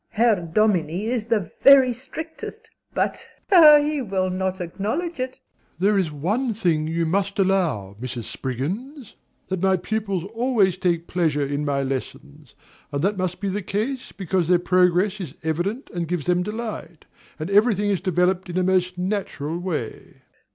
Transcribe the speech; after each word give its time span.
Herr 0.09 0.37
Dominie 0.37 1.05
is 1.11 1.27
the 1.27 1.51
very 1.63 1.93
strictest 1.93 2.71
but 2.91 3.27
(playfully) 3.49 3.87
he 3.91 4.01
will 4.01 4.31
not 4.31 4.59
acknowledge 4.59 5.19
it. 5.19 5.37
DOMINIE. 5.37 5.77
There 5.79 5.95
is 5.99 6.11
one 6.11 6.55
thing 6.55 6.87
you 6.87 7.05
must 7.05 7.37
allow, 7.37 7.95
Mrs. 8.01 8.23
Spriggins, 8.23 9.13
that 9.49 9.61
my 9.61 9.77
pupils 9.77 10.23
always 10.33 10.77
take 10.79 11.05
pleasure 11.05 11.45
in 11.45 11.63
my 11.63 11.83
lessons; 11.83 12.55
and 12.91 13.03
that 13.03 13.19
must 13.19 13.39
be 13.39 13.47
the 13.49 13.61
case 13.61 14.11
because 14.11 14.47
their 14.47 14.57
progress 14.57 15.21
is 15.21 15.35
evident 15.43 15.91
and 15.93 16.07
gives 16.07 16.25
them 16.25 16.41
delight, 16.41 17.05
and 17.37 17.51
every 17.51 17.75
thing 17.75 17.91
is 17.91 18.01
developed 18.01 18.49
in 18.49 18.55
the 18.55 18.63
most 18.63 18.97
natural 18.97 19.59
way. 19.59 20.23